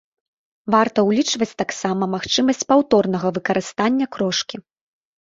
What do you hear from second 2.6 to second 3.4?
паўторнага